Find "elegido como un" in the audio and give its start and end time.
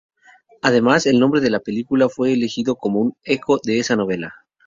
2.33-3.13